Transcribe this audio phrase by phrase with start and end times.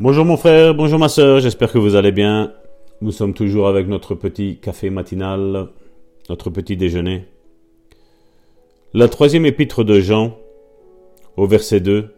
[0.00, 2.52] Bonjour mon frère, bonjour ma soeur, j'espère que vous allez bien.
[3.00, 5.70] Nous sommes toujours avec notre petit café matinal,
[6.28, 7.24] notre petit déjeuner.
[8.94, 10.38] La troisième épître de Jean,
[11.36, 12.14] au verset 2,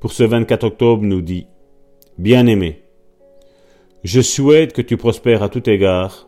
[0.00, 1.46] pour ce 24 octobre, nous dit
[2.18, 2.82] Bien-aimé,
[4.02, 6.26] je souhaite que tu prospères à tout égard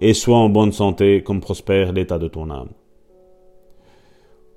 [0.00, 2.70] et sois en bonne santé comme prospère l'état de ton âme.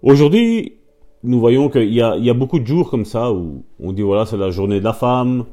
[0.02, 0.78] Aujourd'hui,
[1.24, 4.38] nous voyons qu'il y, a, beaucoup de jours comme ça où on dit voilà, c'est
[4.38, 5.46] la journée de la femme,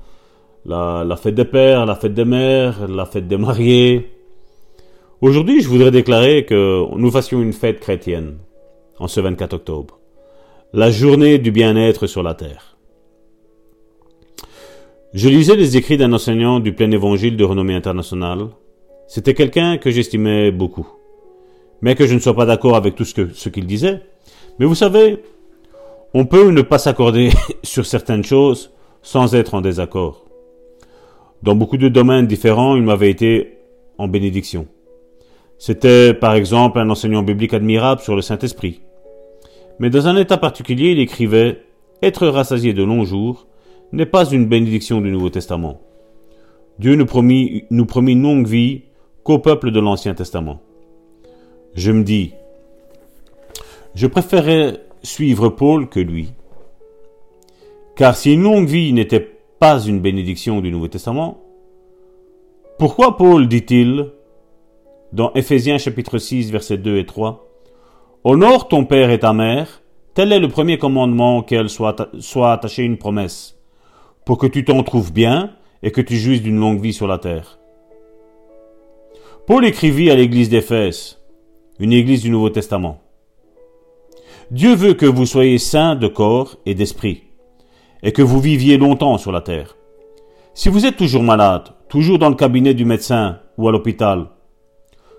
[0.67, 4.11] la, fête des pères, la fête des mères, la fête des mariés.
[5.21, 8.37] Aujourd'hui, je voudrais déclarer que nous fassions une fête chrétienne
[8.99, 9.99] en ce 24 octobre.
[10.73, 12.77] La journée du bien-être sur la terre.
[15.15, 18.49] Je lisais les écrits d'un enseignant du plein évangile de renommée internationale.
[19.07, 20.89] C'était quelqu'un que j'estimais beaucoup.
[21.81, 24.01] Mais que je ne sois pas d'accord avec tout ce, ce qu'il disait.
[24.59, 25.23] Mais vous savez,
[26.15, 27.31] on peut ne pas s'accorder
[27.65, 28.71] sur certaines choses
[29.03, 30.25] sans être en désaccord.
[31.43, 33.59] Dans beaucoup de domaines différents, il m'avait été
[33.99, 34.67] en bénédiction.
[35.59, 38.81] C'était par exemple un enseignant biblique admirable sur le Saint-Esprit.
[39.79, 41.63] Mais dans un état particulier, il écrivait
[42.01, 43.47] Être rassasié de longs jours
[43.93, 45.81] n'est pas une bénédiction du Nouveau Testament.
[46.79, 48.83] Dieu nous promit, nous promit une longue vie
[49.23, 50.61] qu'au peuple de l'Ancien Testament.
[51.75, 52.33] Je me dis,
[53.95, 56.33] je préférerais suivre Paul que lui.
[57.95, 59.21] Car si une longue vie n'était
[59.61, 61.41] pas une bénédiction du Nouveau Testament,
[62.79, 64.11] pourquoi Paul dit-il
[65.13, 67.47] dans Éphésiens chapitre 6 versets 2 et 3
[68.25, 69.83] Honore ton père et ta mère,
[70.15, 73.61] tel est le premier commandement qu'elle soit, soit attachée une promesse,
[74.25, 75.53] pour que tu t'en trouves bien
[75.83, 77.59] et que tu jouisses d'une longue vie sur la terre.
[79.47, 81.19] Paul écrivit à l'église d'Éphèse,
[81.79, 83.04] une église du Nouveau Testament.
[84.51, 87.25] Dieu veut que vous soyez saints de corps et d'esprit,
[88.03, 89.77] et que vous viviez longtemps sur la terre.
[90.53, 94.27] Si vous êtes toujours malade, toujours dans le cabinet du médecin ou à l'hôpital,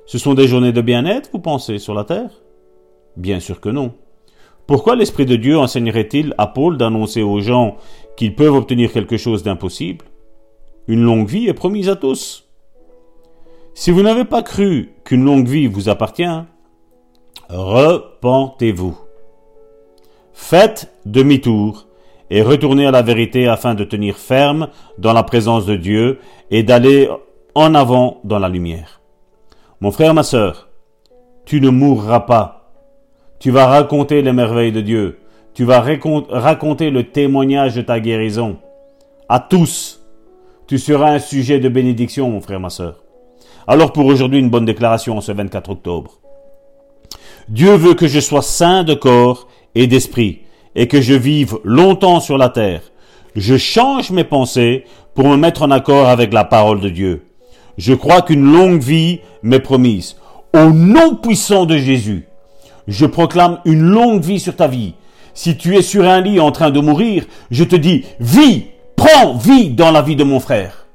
[0.06, 2.30] ce sont des journées de bien-être, vous pensez, sur la terre?
[3.18, 3.94] Bien sûr que non.
[4.68, 7.78] Pourquoi l'Esprit de Dieu enseignerait-il à Paul d'annoncer aux gens
[8.18, 10.06] qu'ils peuvent obtenir quelque chose d'impossible?
[10.88, 12.48] Une longue vie est promise à tous.
[13.74, 16.24] Si vous n'avez pas cru qu'une longue vie vous appartient,
[17.50, 18.98] repentez-vous.
[20.36, 21.88] Faites demi-tour
[22.30, 26.20] et retournez à la vérité afin de tenir ferme dans la présence de Dieu
[26.52, 27.10] et d'aller
[27.56, 29.02] en avant dans la lumière.
[29.80, 30.68] Mon frère, ma sœur,
[31.46, 32.70] tu ne mourras pas.
[33.40, 35.20] Tu vas raconter les merveilles de Dieu.
[35.54, 38.58] Tu vas raconter le témoignage de ta guérison.
[39.30, 40.06] À tous,
[40.68, 43.04] tu seras un sujet de bénédiction, mon frère, ma sœur.
[43.68, 46.20] Alors pour aujourd'hui, une bonne déclaration en ce 24 octobre.
[47.48, 50.42] Dieu veut que je sois saint de corps et d'esprit,
[50.76, 52.82] et que je vive longtemps sur la terre.
[53.36, 57.26] Je change mes pensées pour me mettre en accord avec la parole de Dieu.
[57.78, 60.16] Je crois qu'une longue vie m'est promise.
[60.54, 62.28] Au nom puissant de Jésus,
[62.88, 64.94] je proclame une longue vie sur ta vie.
[65.34, 69.34] Si tu es sur un lit en train de mourir, je te dis, vis, prends
[69.34, 70.86] vie dans la vie de mon frère.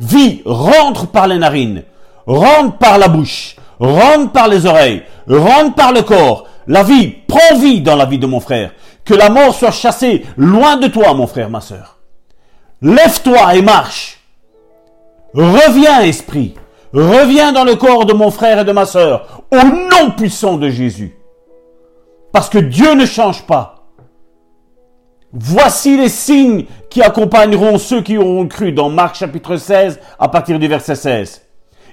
[0.00, 1.84] Vie, rentre par les narines,
[2.26, 7.56] rentre par la bouche, rentre par les oreilles, rentre par le corps, la vie, prends
[7.58, 8.72] vie dans la vie de mon frère.
[9.04, 11.98] Que la mort soit chassée loin de toi, mon frère, ma sœur.
[12.82, 14.20] Lève-toi et marche.
[15.34, 16.54] Reviens, esprit.
[16.92, 20.68] Reviens dans le corps de mon frère et de ma sœur, au nom puissant de
[20.68, 21.16] Jésus.
[22.32, 23.86] Parce que Dieu ne change pas.
[25.32, 30.58] Voici les signes qui accompagneront ceux qui auront cru dans Marc chapitre 16 à partir
[30.58, 31.42] du verset 16.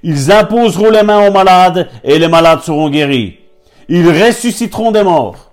[0.04, 3.40] Ils imposeront les mains aux malades et les malades seront guéris.
[3.90, 5.52] Ils ressusciteront des morts.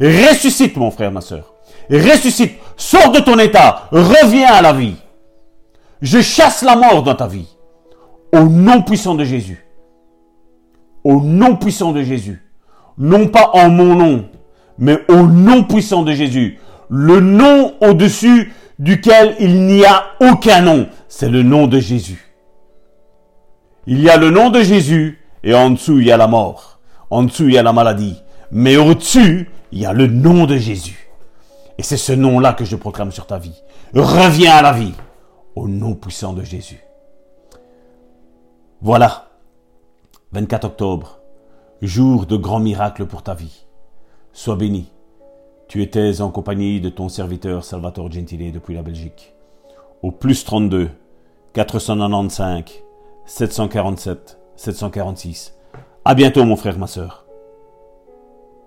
[0.00, 1.54] Ressuscite, mon frère, ma soeur.
[1.90, 2.52] Ressuscite.
[2.76, 3.88] Sors de ton état.
[3.90, 4.96] Reviens à la vie.
[6.00, 7.48] Je chasse la mort dans ta vie.
[8.32, 9.64] Au nom puissant de Jésus.
[11.02, 12.42] Au nom puissant de Jésus.
[12.98, 14.24] Non pas en mon nom,
[14.76, 16.58] mais au nom puissant de Jésus.
[16.88, 20.88] Le nom au-dessus duquel il n'y a aucun nom.
[21.08, 22.24] C'est le nom de Jésus.
[23.86, 26.77] Il y a le nom de Jésus et en dessous il y a la mort.
[27.10, 28.22] En dessous, il y a la maladie.
[28.50, 31.10] Mais au-dessus, il y a le nom de Jésus.
[31.78, 33.62] Et c'est ce nom-là que je proclame sur ta vie.
[33.94, 34.94] Reviens à la vie.
[35.54, 36.82] Au nom puissant de Jésus.
[38.80, 39.28] Voilà.
[40.32, 41.20] 24 octobre.
[41.82, 43.66] Jour de grands miracles pour ta vie.
[44.32, 44.90] Sois béni.
[45.68, 49.34] Tu étais en compagnie de ton serviteur Salvatore Gentile depuis la Belgique.
[50.02, 50.90] Au plus 32
[51.52, 52.64] 495
[53.26, 55.57] 747 746
[56.08, 57.27] à bientôt, mon frère, ma sœur.